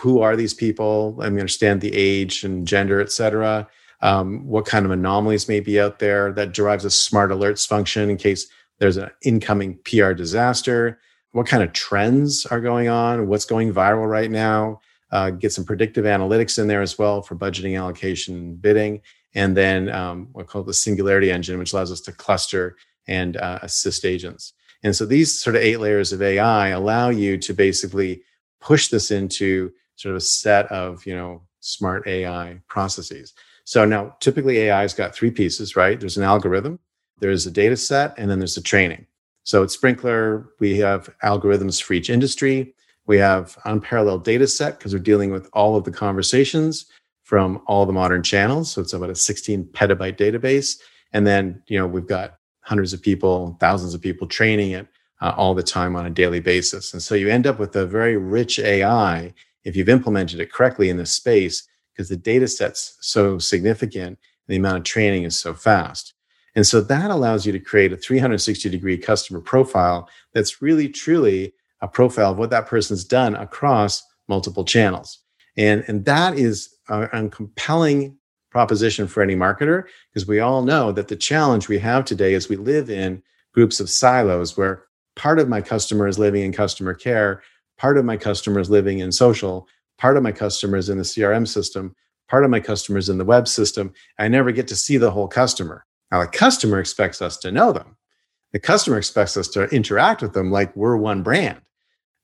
Who 0.00 0.20
are 0.20 0.36
these 0.36 0.52
people? 0.52 1.16
I 1.22 1.30
mean, 1.30 1.40
understand 1.40 1.80
the 1.80 1.94
age 1.94 2.44
and 2.44 2.66
gender, 2.66 3.00
et 3.00 3.10
cetera. 3.10 3.66
Um, 4.02 4.46
what 4.46 4.66
kind 4.66 4.84
of 4.84 4.90
anomalies 4.90 5.48
may 5.48 5.60
be 5.60 5.80
out 5.80 6.00
there 6.00 6.32
that 6.32 6.52
drives 6.52 6.84
a 6.84 6.90
smart 6.90 7.30
alerts 7.30 7.66
function 7.66 8.10
in 8.10 8.18
case 8.18 8.46
there's 8.78 8.96
an 8.96 9.10
incoming 9.22 9.78
PR 9.84 10.12
disaster. 10.12 11.00
What 11.32 11.46
kind 11.46 11.62
of 11.62 11.72
trends 11.72 12.46
are 12.46 12.60
going 12.60 12.88
on? 12.88 13.28
What's 13.28 13.44
going 13.44 13.72
viral 13.72 14.08
right 14.08 14.30
now? 14.30 14.80
uh, 15.14 15.30
get 15.30 15.52
some 15.52 15.64
predictive 15.64 16.04
analytics 16.04 16.58
in 16.58 16.66
there 16.66 16.82
as 16.82 16.98
well 16.98 17.22
for 17.22 17.36
budgeting, 17.36 17.78
allocation, 17.78 18.56
bidding. 18.56 19.00
and 19.36 19.56
then 19.56 19.88
um, 19.90 20.28
what 20.32 20.48
called 20.48 20.66
the 20.66 20.74
Singularity 20.74 21.30
Engine, 21.30 21.58
which 21.58 21.72
allows 21.72 21.92
us 21.92 22.00
to 22.02 22.12
cluster 22.12 22.76
and 23.06 23.36
uh, 23.36 23.60
assist 23.62 24.04
agents. 24.04 24.54
And 24.82 24.94
so 24.94 25.06
these 25.06 25.40
sort 25.40 25.54
of 25.56 25.62
eight 25.62 25.78
layers 25.78 26.12
of 26.12 26.20
AI 26.20 26.68
allow 26.68 27.10
you 27.10 27.38
to 27.38 27.54
basically 27.54 28.22
push 28.60 28.88
this 28.88 29.12
into 29.12 29.72
sort 29.96 30.10
of 30.10 30.16
a 30.16 30.20
set 30.20 30.66
of 30.72 31.06
you 31.06 31.14
know 31.14 31.42
smart 31.60 32.06
AI 32.08 32.60
processes. 32.68 33.34
So 33.64 33.84
now 33.84 34.16
typically 34.20 34.68
AI's 34.70 34.94
got 34.94 35.14
three 35.14 35.30
pieces, 35.30 35.76
right? 35.76 35.98
There's 35.98 36.16
an 36.16 36.24
algorithm, 36.24 36.80
there's 37.18 37.46
a 37.46 37.50
data 37.50 37.76
set, 37.76 38.14
and 38.18 38.30
then 38.30 38.38
there's 38.38 38.54
the 38.54 38.60
training. 38.60 39.06
So 39.44 39.62
at 39.62 39.68
Sprinklr, 39.68 40.46
we 40.58 40.78
have 40.78 41.14
algorithms 41.22 41.82
for 41.82 41.92
each 41.92 42.10
industry. 42.10 42.74
We 43.06 43.18
have 43.18 43.58
unparalleled 43.64 44.24
data 44.24 44.46
set 44.46 44.78
because 44.78 44.94
we're 44.94 45.00
dealing 45.00 45.30
with 45.30 45.48
all 45.52 45.76
of 45.76 45.84
the 45.84 45.90
conversations 45.90 46.86
from 47.22 47.62
all 47.66 47.84
the 47.84 47.92
modern 47.92 48.22
channels. 48.22 48.72
So 48.72 48.80
it's 48.80 48.92
about 48.92 49.10
a 49.10 49.14
16 49.14 49.64
petabyte 49.72 50.16
database. 50.16 50.78
And 51.12 51.26
then, 51.26 51.62
you 51.66 51.78
know, 51.78 51.86
we've 51.86 52.06
got 52.06 52.38
hundreds 52.60 52.94
of 52.94 53.02
people, 53.02 53.56
thousands 53.60 53.92
of 53.92 54.00
people 54.00 54.26
training 54.26 54.72
it 54.72 54.86
uh, 55.20 55.34
all 55.36 55.54
the 55.54 55.62
time 55.62 55.94
on 55.96 56.06
a 56.06 56.10
daily 56.10 56.40
basis. 56.40 56.92
And 56.92 57.02
so 57.02 57.14
you 57.14 57.28
end 57.28 57.46
up 57.46 57.58
with 57.58 57.76
a 57.76 57.86
very 57.86 58.16
rich 58.16 58.58
AI 58.58 59.34
if 59.64 59.76
you've 59.76 59.88
implemented 59.88 60.40
it 60.40 60.52
correctly 60.52 60.88
in 60.88 60.96
this 60.96 61.12
space 61.12 61.66
because 61.92 62.08
the 62.08 62.16
data 62.16 62.48
set's 62.48 62.96
so 63.00 63.38
significant 63.38 64.06
and 64.06 64.18
the 64.48 64.56
amount 64.56 64.78
of 64.78 64.84
training 64.84 65.24
is 65.24 65.38
so 65.38 65.54
fast. 65.54 66.13
And 66.54 66.66
so 66.66 66.80
that 66.80 67.10
allows 67.10 67.44
you 67.44 67.52
to 67.52 67.58
create 67.58 67.92
a 67.92 67.96
360 67.96 68.68
degree 68.68 68.96
customer 68.96 69.40
profile 69.40 70.08
that's 70.32 70.62
really 70.62 70.88
truly 70.88 71.52
a 71.80 71.88
profile 71.88 72.32
of 72.32 72.38
what 72.38 72.50
that 72.50 72.66
person's 72.66 73.04
done 73.04 73.34
across 73.34 74.02
multiple 74.28 74.64
channels. 74.64 75.18
And, 75.56 75.84
and 75.86 76.04
that 76.04 76.38
is 76.38 76.74
a, 76.88 77.02
a 77.02 77.28
compelling 77.28 78.16
proposition 78.50 79.08
for 79.08 79.22
any 79.22 79.34
marketer 79.34 79.84
because 80.12 80.28
we 80.28 80.40
all 80.40 80.62
know 80.62 80.92
that 80.92 81.08
the 81.08 81.16
challenge 81.16 81.68
we 81.68 81.78
have 81.78 82.04
today 82.04 82.34
is 82.34 82.48
we 82.48 82.56
live 82.56 82.88
in 82.88 83.22
groups 83.52 83.80
of 83.80 83.90
silos 83.90 84.56
where 84.56 84.84
part 85.16 85.38
of 85.38 85.48
my 85.48 85.60
customer 85.60 86.06
is 86.06 86.18
living 86.18 86.42
in 86.42 86.52
customer 86.52 86.94
care, 86.94 87.42
part 87.78 87.98
of 87.98 88.04
my 88.04 88.16
customer 88.16 88.60
is 88.60 88.70
living 88.70 89.00
in 89.00 89.12
social, 89.12 89.66
part 89.98 90.16
of 90.16 90.22
my 90.22 90.32
customers 90.32 90.88
in 90.88 90.98
the 90.98 91.04
CRM 91.04 91.46
system, 91.46 91.94
part 92.28 92.44
of 92.44 92.50
my 92.50 92.60
customers 92.60 93.08
in 93.08 93.18
the 93.18 93.24
web 93.24 93.46
system. 93.46 93.92
I 94.18 94.28
never 94.28 94.52
get 94.52 94.68
to 94.68 94.76
see 94.76 94.96
the 94.96 95.10
whole 95.10 95.28
customer. 95.28 95.84
Now, 96.14 96.20
the 96.20 96.28
customer 96.28 96.78
expects 96.78 97.20
us 97.20 97.36
to 97.38 97.50
know 97.50 97.72
them. 97.72 97.96
The 98.52 98.60
customer 98.60 98.98
expects 98.98 99.36
us 99.36 99.48
to 99.48 99.64
interact 99.74 100.22
with 100.22 100.32
them 100.32 100.52
like 100.52 100.76
we're 100.76 100.96
one 100.96 101.24
brand. 101.24 101.60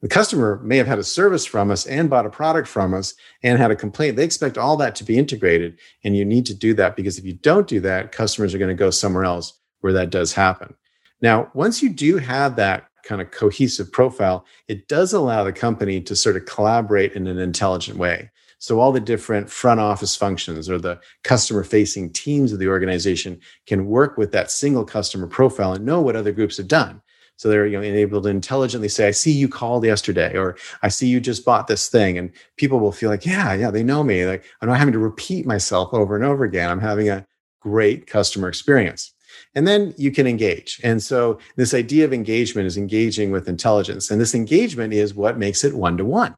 The 0.01 0.07
customer 0.07 0.61
may 0.63 0.77
have 0.77 0.87
had 0.87 1.01
a 1.01 1.03
service 1.03 1.45
from 1.45 1.73
us 1.73 1.87
and 1.87 2.09
bought 2.09 2.25
a 2.25 2.31
product 2.31 2.69
from 2.69 2.95
us 2.95 3.15
and 3.43 3.59
had 3.59 3.73
a 3.73 3.77
complaint. 3.77 4.15
They 4.15 4.23
expect 4.23 4.57
all 4.57 4.77
that 4.77 4.95
to 4.95 5.05
be 5.05 5.19
integrated. 5.19 5.77
And 6.05 6.17
you 6.17 6.25
need 6.25 6.47
to 6.47 6.55
do 6.55 6.73
that 6.75 6.95
because 6.95 7.19
if 7.19 7.25
you 7.25 7.33
don't 7.33 7.67
do 7.67 7.81
that, 7.81 8.13
customers 8.13 8.55
are 8.55 8.59
going 8.59 8.69
to 8.69 8.77
go 8.77 8.91
somewhere 8.91 9.25
else 9.25 9.55
where 9.81 9.93
that 9.95 10.11
does 10.11 10.35
happen. 10.35 10.77
Now, 11.21 11.51
once 11.53 11.83
you 11.83 11.89
do 11.89 12.19
have 12.19 12.55
that 12.55 12.89
kind 13.03 13.21
of 13.21 13.33
cohesive 13.33 13.91
profile, 13.91 14.47
it 14.69 14.87
does 14.87 15.13
allow 15.13 15.43
the 15.43 15.53
company 15.53 16.01
to 16.03 16.15
sort 16.15 16.37
of 16.37 16.47
collaborate 16.47 17.15
in 17.15 17.27
an 17.27 17.39
intelligent 17.39 17.99
way. 17.99 18.31
So 18.61 18.79
all 18.79 18.93
the 18.93 19.01
different 19.01 19.51
front 19.51 19.81
office 19.81 20.15
functions 20.15 20.69
or 20.69 20.79
the 20.79 21.01
customer 21.25 21.65
facing 21.65 22.13
teams 22.13 22.53
of 22.53 22.59
the 22.59 22.69
organization 22.69 23.41
can 23.67 23.87
work 23.87 24.19
with 24.19 24.33
that 24.33 24.51
single 24.51 24.85
customer 24.85 25.27
profile 25.27 25.73
and 25.73 25.85
know 25.85 26.01
what 26.01 26.15
other 26.15 26.31
groups 26.31 26.59
have 26.59 26.69
done. 26.69 27.01
So 27.37 27.49
they're 27.49 27.67
you 27.67 27.81
know 27.81 27.83
able 27.83 28.21
to 28.21 28.29
intelligently 28.29 28.89
say, 28.89 29.09
"I 29.09 29.13
see 29.13 29.33
you 29.33 29.49
called 29.49 29.83
yesterday," 29.85 30.37
or 30.37 30.57
"I 30.83 30.89
see 30.89 31.09
you 31.09 31.21
just 31.21 31.43
bought 31.43 31.69
this 31.69 31.89
thing," 31.89 32.19
and 32.19 32.31
people 32.59 32.81
will 32.81 32.93
feel 32.93 33.09
like, 33.09 33.25
"Yeah, 33.25 33.55
yeah, 33.55 33.71
they 33.71 33.83
know 33.83 34.05
me." 34.05 34.27
Like 34.27 34.45
I'm 34.61 34.69
not 34.69 34.79
having 34.79 34.93
to 34.93 34.99
repeat 34.99 35.47
myself 35.47 35.95
over 35.95 36.15
and 36.15 36.25
over 36.25 36.45
again. 36.45 36.69
I'm 36.69 36.81
having 36.81 37.09
a 37.09 37.27
great 37.61 38.07
customer 38.07 38.47
experience. 38.47 39.15
And 39.55 39.67
then 39.67 39.95
you 39.97 40.11
can 40.11 40.27
engage. 40.27 40.81
And 40.85 41.03
so 41.03 41.39
this 41.57 41.73
idea 41.73 42.05
of 42.05 42.13
engagement 42.13 42.67
is 42.67 42.77
engaging 42.77 43.31
with 43.31 43.49
intelligence. 43.49 44.11
And 44.11 44.21
this 44.21 44.35
engagement 44.35 44.93
is 44.93 45.15
what 45.15 45.39
makes 45.39 45.65
it 45.65 45.75
one 45.75 45.97
to 45.97 46.05
one. 46.05 46.35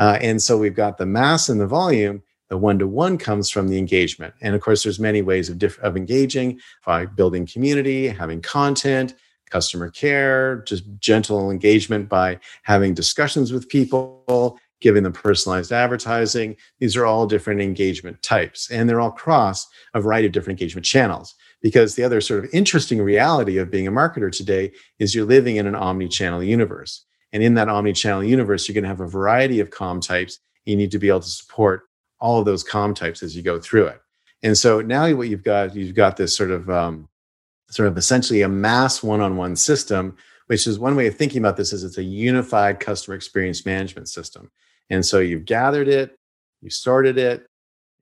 Uh, 0.00 0.18
and 0.22 0.42
so 0.42 0.56
we've 0.56 0.74
got 0.74 0.96
the 0.98 1.06
mass 1.06 1.48
and 1.48 1.60
the 1.60 1.66
volume. 1.66 2.22
The 2.48 2.58
one 2.58 2.80
to 2.80 2.88
one 2.88 3.18
comes 3.18 3.48
from 3.50 3.68
the 3.68 3.78
engagement. 3.78 4.34
And 4.40 4.56
of 4.56 4.60
course, 4.60 4.82
there's 4.82 4.98
many 4.98 5.22
ways 5.22 5.48
of, 5.48 5.58
diff- 5.58 5.78
of 5.80 5.96
engaging 5.96 6.58
by 6.84 7.06
building 7.06 7.46
community, 7.46 8.08
having 8.08 8.40
content, 8.40 9.14
customer 9.50 9.90
care, 9.90 10.62
just 10.66 10.84
gentle 10.98 11.50
engagement 11.50 12.08
by 12.08 12.40
having 12.62 12.94
discussions 12.94 13.52
with 13.52 13.68
people, 13.68 14.58
giving 14.80 15.02
them 15.02 15.12
personalized 15.12 15.70
advertising. 15.70 16.56
These 16.78 16.96
are 16.96 17.04
all 17.04 17.26
different 17.26 17.60
engagement 17.60 18.22
types, 18.22 18.70
and 18.70 18.88
they're 18.88 19.00
all 19.00 19.10
cross 19.12 19.68
a 19.92 20.00
variety 20.00 20.26
of 20.26 20.32
different 20.32 20.58
engagement 20.58 20.86
channels. 20.86 21.34
Because 21.62 21.94
the 21.94 22.04
other 22.04 22.22
sort 22.22 22.42
of 22.42 22.50
interesting 22.54 23.02
reality 23.02 23.58
of 23.58 23.70
being 23.70 23.86
a 23.86 23.92
marketer 23.92 24.32
today 24.32 24.72
is 24.98 25.14
you're 25.14 25.26
living 25.26 25.56
in 25.56 25.66
an 25.66 25.74
omni 25.74 26.08
channel 26.08 26.42
universe. 26.42 27.04
And 27.32 27.42
in 27.42 27.54
that 27.54 27.68
omni 27.68 27.92
channel 27.92 28.24
universe, 28.24 28.66
you're 28.66 28.74
going 28.74 28.84
to 28.84 28.88
have 28.88 29.00
a 29.00 29.06
variety 29.06 29.60
of 29.60 29.70
com 29.70 30.00
types. 30.00 30.40
You 30.64 30.76
need 30.76 30.90
to 30.90 30.98
be 30.98 31.08
able 31.08 31.20
to 31.20 31.28
support 31.28 31.88
all 32.18 32.38
of 32.38 32.44
those 32.44 32.64
com 32.64 32.94
types 32.94 33.22
as 33.22 33.36
you 33.36 33.42
go 33.42 33.60
through 33.60 33.86
it. 33.86 34.00
And 34.42 34.56
so 34.56 34.80
now 34.80 35.12
what 35.14 35.28
you've 35.28 35.44
got, 35.44 35.74
you've 35.74 35.94
got 35.94 36.16
this 36.16 36.36
sort 36.36 36.50
of, 36.50 36.68
um, 36.68 37.08
sort 37.70 37.88
of 37.88 37.96
essentially 37.96 38.42
a 38.42 38.48
mass 38.48 39.02
one-on-one 39.02 39.54
system, 39.56 40.16
which 40.46 40.66
is 40.66 40.78
one 40.78 40.96
way 40.96 41.06
of 41.06 41.14
thinking 41.14 41.38
about 41.38 41.56
this 41.56 41.72
is 41.72 41.84
it's 41.84 41.98
a 41.98 42.02
unified 42.02 42.80
customer 42.80 43.14
experience 43.14 43.64
management 43.64 44.08
system. 44.08 44.50
And 44.88 45.06
so 45.06 45.20
you've 45.20 45.44
gathered 45.44 45.86
it, 45.86 46.18
you 46.60 46.70
sorted 46.70 47.16
it, 47.16 47.46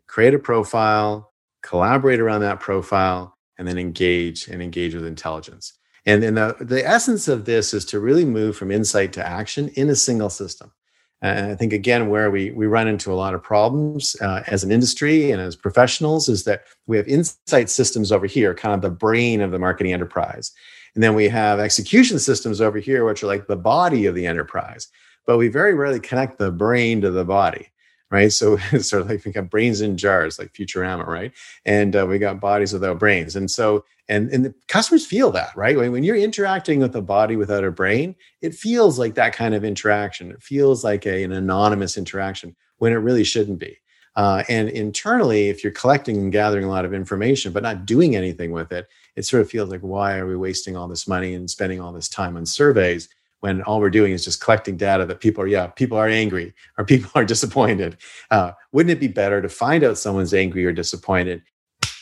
create 0.07 0.33
a 0.33 0.39
profile, 0.39 1.33
collaborate 1.63 2.21
around 2.21 2.41
that 2.41 2.61
profile, 2.61 3.37
and 3.59 3.69
then 3.69 3.77
engage 3.77 4.49
and 4.49 4.63
engage 4.63 4.95
with 4.95 5.05
intelligence. 5.05 5.75
And, 6.09 6.23
then 6.23 6.37
the, 6.37 6.57
the 6.59 6.89
essence 6.89 7.29
of 7.29 7.45
this 7.45 7.75
is 7.75 7.85
to 7.87 8.01
really 8.01 8.25
move 8.25 8.57
from 8.57 8.71
insight 8.71 9.13
to 9.13 9.27
action 9.27 9.69
in 9.75 9.91
a 9.91 9.95
single 9.95 10.31
system. 10.31 10.73
And 11.21 11.53
I 11.53 11.55
think 11.55 11.75
again, 11.75 12.09
where 12.09 12.31
we 12.31 12.53
we 12.53 12.67
run 12.67 12.89
into 12.89 13.13
a 13.13 13.15
lot 13.15 13.35
of 13.35 13.43
problems 13.43 14.17
uh, 14.23 14.43
as 14.47 14.65
an 14.65 14.73
industry 14.73 15.33
and 15.33 15.43
as 15.43 15.55
professionals 15.55 16.29
is 16.29 16.45
that 16.45 16.63
we 16.87 16.97
have 16.97 17.09
insight 17.09 17.69
systems 17.69 18.11
over 18.11 18.27
here, 18.27 18.55
kind 18.55 18.75
of 18.75 18.81
the 18.81 18.97
brain 18.97 19.43
of 19.43 19.51
the 19.51 19.59
marketing 19.59 19.93
enterprise, 19.93 20.53
and 20.95 21.03
then 21.03 21.15
we 21.15 21.29
have 21.29 21.59
execution 21.59 22.19
systems 22.19 22.61
over 22.61 22.79
here, 22.79 23.05
which 23.05 23.23
are 23.23 23.27
like 23.27 23.47
the 23.47 23.57
body 23.57 24.07
of 24.07 24.15
the 24.15 24.27
enterprise. 24.27 24.89
But 25.27 25.39
we 25.39 25.49
very 25.49 25.75
rarely 25.75 26.01
connect 26.01 26.39
the 26.39 26.53
brain 26.53 27.01
to 27.03 27.11
the 27.11 27.25
body 27.25 27.69
right? 28.11 28.33
So 28.33 28.59
it's 28.73 28.91
sort 28.91 29.03
of 29.03 29.11
like 29.11 29.25
we 29.25 29.33
got 29.33 29.51
brains 29.51 29.81
in 29.81 29.97
jars, 29.97 30.39
like 30.39 30.53
Futurama, 30.53 31.07
right? 31.07 31.33
And 31.65 31.95
uh, 31.95 32.07
we 32.07 32.19
got 32.19 32.41
bodies 32.41 32.73
without 32.73 32.99
brains. 32.99 33.37
And 33.37 33.51
so, 33.51 33.85
and 34.09 34.31
and 34.31 34.45
the 34.45 34.55
customers 34.69 35.05
feel 35.05 35.31
that, 35.33 35.55
right? 35.55 35.77
When, 35.77 35.93
when 35.93 36.03
you're 36.05 36.17
interacting 36.17 36.81
with 36.81 36.97
a 36.97 37.03
body 37.03 37.37
without 37.37 37.65
a 37.65 37.71
brain, 37.71 38.15
it 38.41 38.55
feels 38.55 38.99
like 38.99 39.15
that 39.17 39.35
kind 39.35 39.55
of 39.55 39.65
interaction. 39.65 40.31
It 40.31 40.43
feels 40.43 40.83
like 40.83 41.07
a, 41.07 41.23
an 41.25 41.33
anonymous 41.33 41.99
interaction 41.99 42.57
when 42.79 42.93
it 42.93 42.97
really 42.97 43.25
shouldn't 43.25 43.59
be. 43.59 43.77
Uh, 44.17 44.43
and 44.49 44.69
internally, 44.71 45.49
if 45.49 45.63
you're 45.63 45.73
collecting 45.73 46.17
and 46.17 46.33
gathering 46.33 46.65
a 46.65 46.69
lot 46.69 46.85
of 46.85 46.93
information 46.93 47.53
but 47.53 47.63
not 47.63 47.87
doing 47.87 48.17
anything 48.17 48.51
with 48.51 48.73
it, 48.73 48.89
it 49.15 49.25
sort 49.25 49.43
of 49.43 49.51
feels 49.51 49.69
like 49.69 49.81
why 49.81 50.17
are 50.17 50.27
we 50.27 50.35
wasting 50.35 50.77
all 50.77 50.89
this 50.89 51.07
money 51.07 51.35
and 51.35 51.49
spending 51.49 51.81
all 51.81 51.93
this 51.93 52.09
time 52.09 52.37
on 52.37 52.45
surveys 52.45 53.09
when 53.41 53.63
all 53.63 53.81
we're 53.81 53.91
doing 53.91 54.13
is 54.13 54.25
just 54.25 54.43
collecting 54.43 54.77
data 54.77 55.07
that 55.07 55.21
people 55.21 55.43
are, 55.43 55.47
yeah, 55.47 55.69
people 55.69 55.97
are 55.97 56.09
angry 56.09 56.53
or 56.77 56.85
people 56.85 57.11
are 57.15 57.25
disappointed. 57.35 57.97
Uh, 58.31 58.53
wouldn't 58.73 58.91
it 58.91 59.01
be 59.01 59.09
better 59.09 59.41
to 59.41 59.49
find 59.49 59.85
out 59.85 59.99
someone's 59.99 60.35
angry 60.35 60.65
or 60.65 60.73
disappointed 60.73 61.43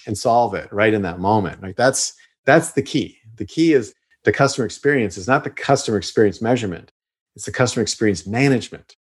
and 0.07 0.17
solve 0.17 0.55
it 0.55 0.73
right 0.73 0.95
in 0.95 1.03
that 1.03 1.19
moment? 1.19 1.63
Like 1.63 1.77
that's 1.77 2.15
that's 2.45 2.73
the 2.73 2.83
key. 2.83 3.19
The 3.37 3.45
key 3.45 3.73
is 3.73 3.95
the 4.25 4.33
customer 4.33 4.65
experience 4.65 5.17
is 5.17 5.29
not 5.29 5.45
the 5.45 5.51
customer 5.51 5.99
experience 5.99 6.41
measurement; 6.41 6.93
it's 7.35 7.45
the 7.45 7.53
customer 7.53 7.83
experience 7.83 8.27
management. 8.27 8.97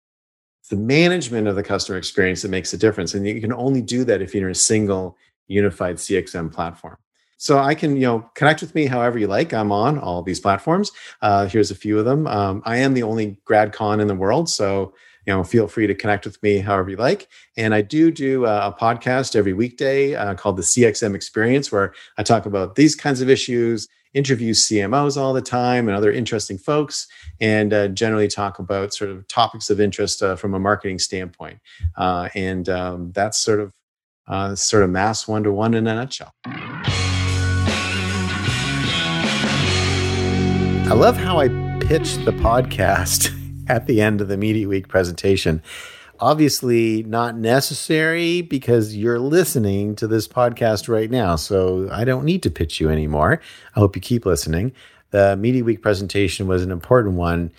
It's 0.61 0.69
the 0.69 0.77
management 0.77 1.49
of 1.49 1.57
the 1.57 1.63
customer 1.63 1.99
experience 1.99 2.43
that 2.43 2.49
makes 2.49 2.73
a 2.73 2.79
difference, 2.79 3.15
and 3.15 3.27
you 3.27 3.41
can 3.41 3.53
only 3.53 3.83
do 3.83 4.05
that 4.05 4.23
if 4.23 4.35
you're 4.35 4.47
in 4.47 4.53
a 4.53 4.55
single 4.55 5.17
unified 5.49 5.97
CXM 5.97 6.53
platform. 6.53 6.97
So 7.43 7.59
I 7.59 7.75
can, 7.75 7.97
you 7.97 8.03
know, 8.03 8.31
connect 8.37 8.61
with 8.61 8.73
me 8.73 8.87
however 8.87 9.19
you 9.19 9.27
like. 9.27 9.53
I'm 9.53 9.73
on 9.73 9.99
all 9.99 10.23
these 10.23 10.39
platforms. 10.39 10.93
Uh, 11.23 11.49
here's 11.49 11.73
a 11.73 11.75
few 11.75 11.99
of 11.99 12.05
them. 12.05 12.29
Um, 12.29 12.63
I 12.65 12.77
am 12.77 12.95
the 12.95 13.03
only 13.03 13.37
Grad 13.45 13.73
Conn 13.73 13.99
in 13.99 14.07
the 14.07 14.15
world, 14.15 14.49
so 14.49 14.95
you 15.27 15.33
know, 15.33 15.43
feel 15.43 15.67
free 15.67 15.89
to 15.89 15.95
connect 15.95 16.25
with 16.25 16.41
me 16.41 16.59
however 16.59 16.91
you 16.91 16.97
like. 16.97 17.27
And 17.57 17.75
I 17.75 17.83
do 17.83 18.13
do 18.13 18.47
a 18.47 18.73
podcast 18.79 19.35
every 19.35 19.55
weekday 19.55 20.15
uh, 20.15 20.35
called 20.35 20.57
the 20.57 20.63
CXM 20.63 21.17
Experience, 21.17 21.73
where 21.73 21.93
I 22.17 22.23
talk 22.23 22.47
about 22.47 22.77
these 22.77 22.95
kinds 22.95 23.21
of 23.21 23.29
issues, 23.29 23.89
interview 24.15 24.55
CMOs 24.55 25.17
all 25.17 25.33
the 25.33 25.43
time 25.43 25.89
and 25.89 25.97
other 25.97 26.13
interesting 26.13 26.59
folks, 26.59 27.09
and 27.41 27.73
uh, 27.73 27.89
generally 27.89 28.29
talk 28.29 28.61
about 28.61 28.95
sort 28.95 29.11
of 29.11 29.27
topics 29.27 29.69
of 29.69 29.81
interest 29.81 30.23
uh, 30.23 30.37
from 30.37 30.55
a 30.55 30.61
marketing 30.61 31.01
standpoint. 31.01 31.59
Uh, 31.97 32.29
and 32.37 32.69
um, 32.69 33.11
that's 33.11 33.39
sort 33.41 33.59
of 33.59 33.73
uh, 34.29 34.55
sort 34.55 34.85
of 34.85 34.91
mass 34.91 35.27
one 35.27 35.43
to 35.43 35.51
one 35.51 35.75
in 35.75 35.89
a 35.89 35.95
nutshell. 35.97 36.33
I 40.85 40.95
love 40.95 41.17
how 41.17 41.39
I 41.39 41.49
pitched 41.81 42.25
the 42.25 42.33
podcast 42.33 43.31
at 43.69 43.87
the 43.87 44.01
end 44.01 44.21
of 44.21 44.29
the 44.29 44.37
Media 44.37 44.69
Week 44.69 44.89
presentation. 44.89 45.63
obviously 46.21 47.03
not 47.03 47.37
necessary 47.37 48.43
because 48.43 48.95
you're 48.95 49.19
listening 49.19 49.97
to 49.97 50.07
this 50.07 50.29
podcast 50.29 50.89
right 50.89 51.11
now. 51.11 51.35
So 51.35 51.89
I 51.91 52.05
don't 52.05 52.25
need 52.25 52.43
to 52.45 52.51
pitch 52.51 52.81
you 52.81 52.91
anymore. 52.91 53.41
I 53.75 53.81
hope 53.81 53.97
you 53.97 54.03
keep 54.03 54.25
listening. 54.25 54.73
The 55.11 55.37
Media 55.37 55.65
Week 55.65 55.83
presentation 55.83 56.47
was 56.47 56.63
an 56.63 56.71
important 56.71 57.17
one 57.17 57.51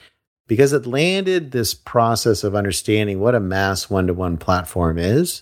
because 0.47 0.71
it 0.71 0.85
landed 0.85 1.51
this 1.51 1.73
process 1.73 2.43
of 2.43 2.55
understanding 2.55 3.19
what 3.19 3.35
a 3.35 3.39
mass 3.39 3.89
one 3.89 4.07
to 4.07 4.13
one 4.13 4.37
platform 4.37 4.97
is 4.97 5.41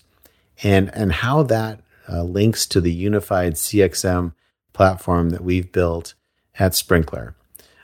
and, 0.64 0.90
and 0.96 1.12
how 1.12 1.44
that 1.44 1.82
uh, 2.10 2.24
links 2.24 2.66
to 2.68 2.82
the 2.82 2.92
unified 2.92 3.54
CXM 3.54 4.34
platform 4.74 5.30
that 5.32 5.44
we've 5.44 5.72
built 5.72 6.14
at 6.58 6.72
Sprinklr. 6.72 7.36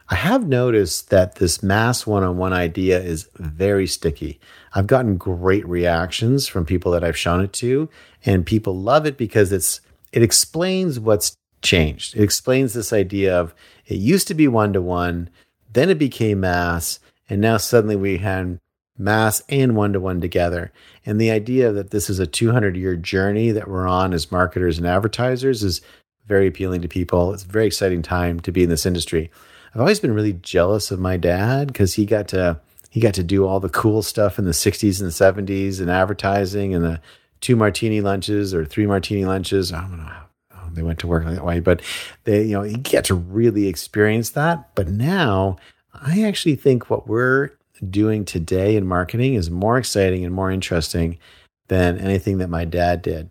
I 0.10 0.16
have 0.16 0.48
noticed 0.48 1.10
that 1.10 1.36
this 1.36 1.62
mass 1.62 2.08
one 2.08 2.24
on 2.24 2.38
one 2.38 2.54
idea 2.54 3.00
is 3.00 3.30
very 3.36 3.88
sticky. 3.88 4.40
I've 4.74 4.88
gotten 4.88 5.18
great 5.18 5.68
reactions 5.68 6.48
from 6.48 6.66
people 6.66 6.94
that 6.94 7.04
I've 7.04 7.18
shown 7.18 7.42
it 7.42 7.52
to, 7.54 7.90
and 8.26 8.46
people 8.46 8.76
love 8.76 9.06
it 9.06 9.18
because 9.18 9.52
it's 9.52 9.82
it 10.14 10.24
explains 10.24 10.98
what's 10.98 11.36
changed. 11.62 12.16
It 12.16 12.24
explains 12.24 12.74
this 12.74 12.94
idea 12.94 13.38
of 13.38 13.54
it 13.86 13.96
used 13.96 14.30
to 14.30 14.34
be 14.34 14.48
one 14.48 14.72
to 14.74 14.82
one, 14.82 15.30
then 15.74 15.90
it 15.90 16.00
became 16.00 16.40
mass, 16.40 17.00
and 17.30 17.42
now 17.42 17.58
suddenly 17.58 17.98
we 17.98 18.18
had 18.18 18.62
mass 18.98 19.44
and 19.50 19.76
one 19.76 19.92
to 19.92 20.00
one 20.00 20.22
together. 20.22 20.72
And 21.06 21.20
the 21.20 21.32
idea 21.32 21.74
that 21.74 21.92
this 21.92 22.10
is 22.10 22.20
a 22.20 22.28
200 22.28 22.78
year 22.78 22.96
journey 22.96 23.52
that 23.52 23.68
we're 23.68 23.88
on 23.88 24.14
as 24.14 24.32
marketers 24.32 24.78
and 24.78 24.88
advertisers 24.88 25.64
is 25.64 25.82
very 26.26 26.48
appealing 26.48 26.82
to 26.82 26.88
people. 26.88 27.34
It's 27.34 27.44
a 27.44 27.48
very 27.48 27.68
exciting 27.68 28.02
time 28.02 28.40
to 28.42 28.52
be 28.54 28.64
in 28.64 28.70
this 28.70 28.86
industry. 28.86 29.30
I've 29.78 29.82
always 29.82 30.00
been 30.00 30.16
really 30.16 30.34
jealous 30.34 30.90
of 30.90 31.00
my 31.00 31.18
dad 31.18 31.68
because 31.68 31.94
he 31.94 32.08
got 32.08 32.28
to 32.30 32.60
he 32.90 33.00
got 33.00 33.14
to 33.14 33.22
do 33.22 33.46
all 33.46 33.60
the 33.60 33.70
cool 33.70 34.02
stuff 34.02 34.40
in 34.40 34.46
the 34.46 34.52
60s 34.52 35.00
and 35.00 35.12
70s 35.12 35.80
and 35.80 35.88
advertising 35.88 36.74
and 36.74 36.84
the 36.84 37.00
two 37.42 37.56
martini 37.56 38.02
lunches 38.02 38.56
or 38.56 38.66
three 38.66 38.88
martini 38.88 39.26
lunches. 39.26 39.72
I 39.72 39.82
don't 39.82 39.98
know 39.98 40.04
how 40.50 40.70
they 40.72 40.82
went 40.82 40.98
to 41.02 41.08
work 41.08 41.26
that 41.26 41.46
way, 41.46 41.60
but 41.60 41.84
they, 42.24 42.42
you 42.42 42.54
know, 42.54 42.64
you 42.64 42.78
get 42.78 43.06
to 43.06 43.14
really 43.14 43.68
experience 43.68 44.32
that. 44.32 44.74
But 44.74 44.88
now 44.88 45.58
I 45.94 46.24
actually 46.24 46.56
think 46.56 46.90
what 46.90 47.08
we're 47.08 47.52
doing 47.88 48.26
today 48.26 48.78
in 48.78 48.88
marketing 48.88 49.36
is 49.36 49.52
more 49.52 49.78
exciting 49.78 50.26
and 50.26 50.34
more 50.34 50.50
interesting 50.50 51.20
than 51.68 52.00
anything 52.00 52.40
that 52.40 52.50
my 52.50 52.66
dad 52.66 53.04
did. 53.04 53.30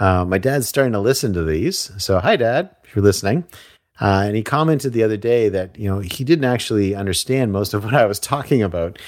Uh, 0.00 0.24
my 0.24 0.38
dad's 0.38 0.66
starting 0.66 0.94
to 0.94 0.98
listen 0.98 1.32
to 1.34 1.44
these. 1.44 1.92
So, 1.98 2.18
hi, 2.18 2.34
Dad, 2.34 2.74
if 2.82 2.96
you're 2.96 3.04
listening. 3.04 3.44
Uh, 4.00 4.24
and 4.26 4.36
he 4.36 4.42
commented 4.42 4.92
the 4.92 5.04
other 5.04 5.16
day 5.16 5.48
that 5.48 5.78
you 5.78 5.88
know 5.88 6.00
he 6.00 6.24
didn't 6.24 6.44
actually 6.44 6.94
understand 6.94 7.52
most 7.52 7.74
of 7.74 7.84
what 7.84 7.94
I 7.94 8.06
was 8.06 8.18
talking 8.18 8.62
about. 8.62 8.98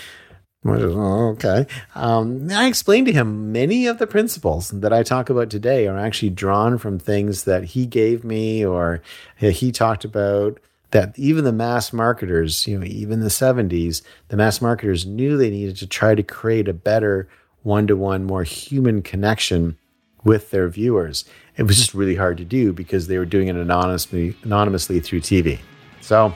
Oh, 0.64 1.28
okay. 1.30 1.66
Um, 1.94 2.50
I 2.50 2.66
explained 2.66 3.06
to 3.06 3.12
him 3.12 3.52
many 3.52 3.86
of 3.86 3.98
the 3.98 4.06
principles 4.06 4.70
that 4.70 4.92
I 4.92 5.02
talk 5.02 5.30
about 5.30 5.48
today 5.48 5.86
are 5.86 5.98
actually 5.98 6.30
drawn 6.30 6.78
from 6.78 6.98
things 6.98 7.44
that 7.44 7.64
he 7.64 7.86
gave 7.86 8.24
me 8.24 8.64
or 8.64 9.00
he 9.36 9.70
talked 9.70 10.04
about. 10.04 10.58
That 10.92 11.18
even 11.18 11.44
the 11.44 11.52
mass 11.52 11.92
marketers, 11.92 12.66
you 12.66 12.78
know, 12.78 12.86
even 12.86 13.20
the 13.20 13.26
70s, 13.26 14.02
the 14.28 14.36
mass 14.36 14.60
marketers 14.60 15.04
knew 15.04 15.36
they 15.36 15.50
needed 15.50 15.76
to 15.78 15.86
try 15.86 16.14
to 16.14 16.22
create 16.22 16.68
a 16.68 16.72
better 16.72 17.28
one 17.62 17.86
to 17.88 17.96
one, 17.96 18.24
more 18.24 18.44
human 18.44 19.02
connection 19.02 19.76
with 20.24 20.50
their 20.52 20.68
viewers. 20.68 21.24
It 21.56 21.62
was 21.62 21.76
just 21.76 21.94
really 21.94 22.16
hard 22.16 22.36
to 22.38 22.44
do 22.44 22.72
because 22.72 23.06
they 23.06 23.18
were 23.18 23.24
doing 23.24 23.48
it 23.48 23.56
anonymously, 23.56 24.36
anonymously 24.42 25.00
through 25.00 25.20
TV. 25.20 25.58
So 26.00 26.34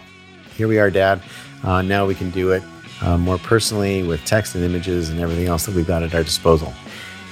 here 0.57 0.67
we 0.67 0.79
are, 0.79 0.91
Dad. 0.91 1.23
Uh, 1.62 1.83
now 1.83 2.07
we 2.07 2.15
can 2.15 2.31
do 2.31 2.53
it 2.53 2.62
uh, 3.03 3.19
more 3.19 3.39
personally 3.39 4.03
with 4.03 4.25
text 4.25 4.55
and 4.55 4.65
images 4.65 5.11
and 5.11 5.21
everything 5.21 5.47
else 5.47 5.67
that 5.67 5.75
we've 5.75 5.87
got 5.87 6.03
at 6.03 6.15
our 6.15 6.23
disposal. 6.23 6.73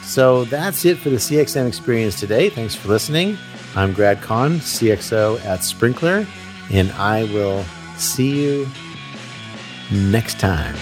So 0.02 0.44
that's 0.44 0.84
it 0.84 0.98
for 0.98 1.10
the 1.10 1.16
CXM 1.16 1.66
experience 1.66 2.18
today. 2.18 2.48
Thanks 2.48 2.74
for 2.74 2.88
listening. 2.88 3.36
I'm 3.74 3.92
Grad 3.92 4.22
Conn, 4.22 4.58
CXO 4.58 5.44
at 5.44 5.60
Sprinklr, 5.60 6.26
and 6.70 6.90
I 6.92 7.24
will 7.24 7.64
see 7.96 8.42
you 8.42 8.66
next 9.90 10.40
time. 10.40 10.76